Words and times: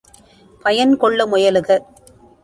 பயன் 0.65 0.93
கொள்ள 0.97 1.25
முயலுக. 1.25 1.69